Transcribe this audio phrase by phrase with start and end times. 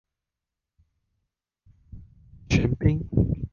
[2.49, 2.99] 玄彬